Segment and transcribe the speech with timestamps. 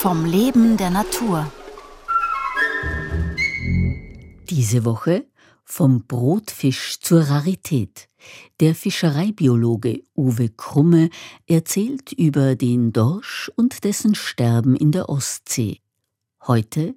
[0.00, 1.50] vom Leben der Natur.
[4.48, 5.26] Diese Woche
[5.64, 8.08] vom Brotfisch zur Rarität.
[8.60, 11.10] Der Fischereibiologe Uwe Krumme
[11.48, 15.80] erzählt über den Dorsch und dessen Sterben in der Ostsee.
[16.46, 16.94] Heute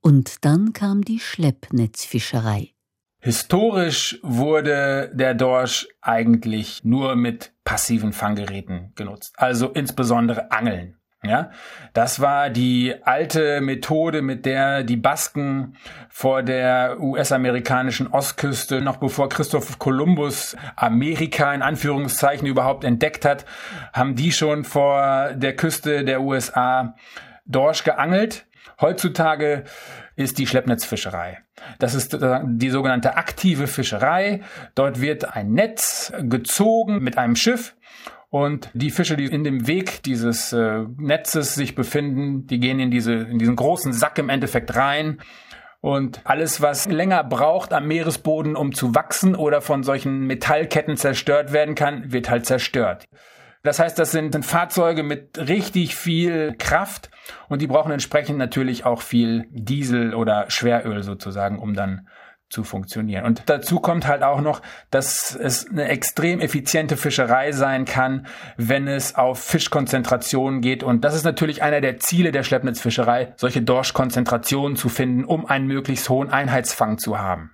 [0.00, 2.70] und dann kam die Schleppnetzfischerei.
[3.18, 10.98] Historisch wurde der Dorsch eigentlich nur mit passiven Fanggeräten genutzt, also insbesondere Angeln.
[11.26, 11.50] Ja,
[11.94, 15.76] das war die alte Methode, mit der die Basken
[16.10, 23.46] vor der US-amerikanischen Ostküste, noch bevor Christoph Kolumbus Amerika in Anführungszeichen überhaupt entdeckt hat,
[23.94, 26.94] haben die schon vor der Küste der USA
[27.46, 28.46] Dorsch geangelt.
[28.80, 29.64] Heutzutage
[30.16, 31.38] ist die Schleppnetzfischerei.
[31.78, 34.42] Das ist die sogenannte aktive Fischerei.
[34.74, 37.74] Dort wird ein Netz gezogen mit einem Schiff
[38.34, 42.90] und die Fische, die in dem Weg dieses äh, Netzes sich befinden, die gehen in,
[42.90, 45.20] diese, in diesen großen Sack im Endeffekt rein.
[45.80, 51.52] Und alles, was länger braucht am Meeresboden, um zu wachsen oder von solchen Metallketten zerstört
[51.52, 53.04] werden kann, wird halt zerstört.
[53.62, 57.10] Das heißt, das sind Fahrzeuge mit richtig viel Kraft
[57.48, 62.08] und die brauchen entsprechend natürlich auch viel Diesel oder Schweröl sozusagen, um dann
[62.54, 63.24] zu funktionieren.
[63.24, 68.86] Und dazu kommt halt auch noch, dass es eine extrem effiziente Fischerei sein kann, wenn
[68.86, 70.84] es auf Fischkonzentrationen geht.
[70.84, 75.66] Und das ist natürlich einer der Ziele der Schleppnetzfischerei, solche Dorschkonzentrationen zu finden, um einen
[75.66, 77.50] möglichst hohen Einheitsfang zu haben.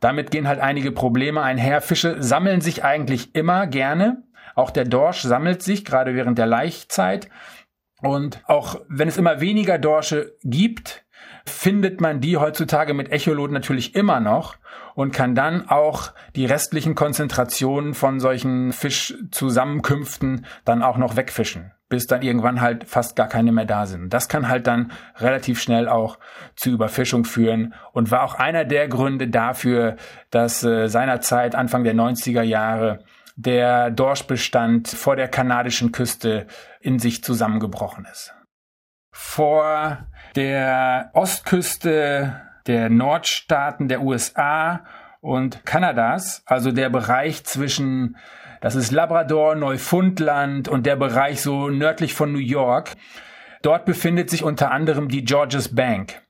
[0.00, 1.80] Damit gehen halt einige Probleme einher.
[1.80, 4.24] Fische sammeln sich eigentlich immer gerne.
[4.56, 7.28] Auch der Dorsch sammelt sich, gerade während der Laichzeit.
[8.02, 11.05] Und auch wenn es immer weniger Dorsche gibt,
[11.46, 14.56] findet man die heutzutage mit Echolot natürlich immer noch
[14.94, 22.06] und kann dann auch die restlichen Konzentrationen von solchen Fischzusammenkünften dann auch noch wegfischen, bis
[22.06, 24.12] dann irgendwann halt fast gar keine mehr da sind.
[24.12, 26.18] Das kann halt dann relativ schnell auch
[26.56, 29.96] zu Überfischung führen und war auch einer der Gründe dafür,
[30.30, 33.04] dass äh, seinerzeit Anfang der 90er Jahre
[33.36, 36.46] der Dorschbestand vor der kanadischen Küste
[36.80, 38.35] in sich zusammengebrochen ist.
[39.18, 40.06] Vor
[40.36, 44.84] der Ostküste der Nordstaaten der USA
[45.22, 48.18] und Kanadas, also der Bereich zwischen,
[48.60, 52.92] das ist Labrador, Neufundland und der Bereich so nördlich von New York.
[53.62, 56.20] Dort befindet sich unter anderem die Georges Bank.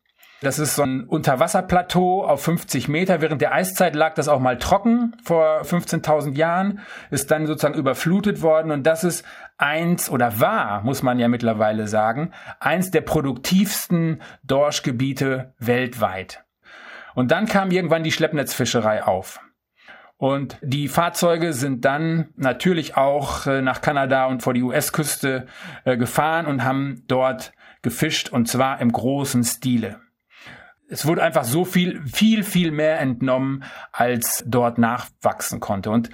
[0.42, 3.22] Das ist so ein Unterwasserplateau auf 50 Meter.
[3.22, 6.80] Während der Eiszeit lag das auch mal trocken vor 15.000 Jahren,
[7.10, 9.24] ist dann sozusagen überflutet worden und das ist
[9.56, 16.44] eins oder war, muss man ja mittlerweile sagen, eins der produktivsten Dorschgebiete weltweit.
[17.14, 19.40] Und dann kam irgendwann die Schleppnetzfischerei auf.
[20.18, 25.46] Und die Fahrzeuge sind dann natürlich auch äh, nach Kanada und vor die US-Küste
[25.84, 30.00] äh, gefahren und haben dort gefischt und zwar im großen Stile
[30.88, 35.90] es wurde einfach so viel, viel, viel mehr entnommen, als dort nachwachsen konnte.
[35.90, 36.10] Und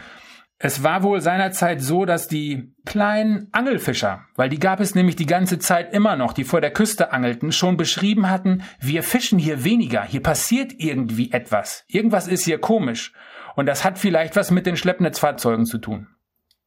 [0.64, 5.26] es war wohl seinerzeit so, dass die kleinen Angelfischer, weil die gab es nämlich die
[5.26, 9.64] ganze Zeit immer noch, die vor der Küste angelten, schon beschrieben hatten, wir fischen hier
[9.64, 13.12] weniger, hier passiert irgendwie etwas, irgendwas ist hier komisch.
[13.56, 16.06] Und das hat vielleicht was mit den Schleppnetzfahrzeugen zu tun.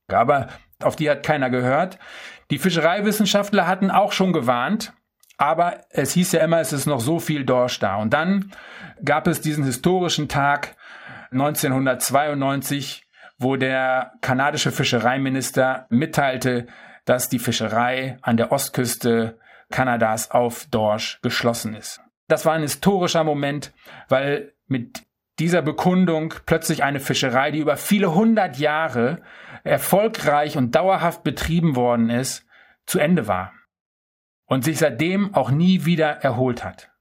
[0.08, 0.48] Aber
[0.84, 1.98] auf die hat keiner gehört.
[2.52, 4.94] Die Fischereiwissenschaftler hatten auch schon gewarnt,
[5.38, 7.98] aber es hieß ja immer, es ist noch so viel Dorsch da.
[7.98, 8.52] Und dann
[9.04, 10.76] gab es diesen historischen Tag
[11.32, 13.06] 1992,
[13.38, 16.68] wo der kanadische Fischereiminister mitteilte,
[17.04, 19.38] dass die Fischerei an der Ostküste
[19.72, 22.02] Kanadas auf Dorsch geschlossen ist.
[22.28, 23.74] Das war ein historischer Moment,
[24.08, 25.04] weil mit
[25.38, 29.22] dieser Bekundung plötzlich eine Fischerei, die über viele hundert Jahre
[29.64, 32.46] erfolgreich und dauerhaft betrieben worden ist,
[32.86, 33.52] zu Ende war
[34.46, 36.92] und sich seitdem auch nie wieder erholt hat.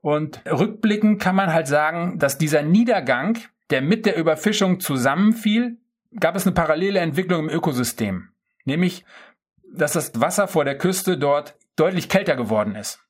[0.00, 3.38] Und rückblickend kann man halt sagen, dass dieser Niedergang,
[3.70, 5.78] der mit der Überfischung zusammenfiel,
[6.20, 8.28] gab es eine parallele Entwicklung im Ökosystem.
[8.64, 9.04] Nämlich,
[9.74, 13.00] dass das Wasser vor der Küste dort deutlich kälter geworden ist.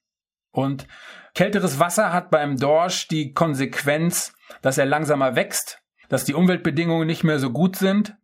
[0.52, 0.86] Und
[1.34, 4.32] kälteres Wasser hat beim Dorsch die Konsequenz,
[4.62, 8.16] dass er langsamer wächst, dass die Umweltbedingungen nicht mehr so gut sind.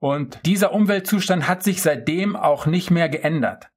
[0.00, 3.70] Und dieser Umweltzustand hat sich seitdem auch nicht mehr geändert.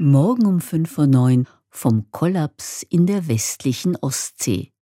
[0.00, 4.70] Morgen um 5.09 Uhr vom Kollaps in der westlichen Ostsee.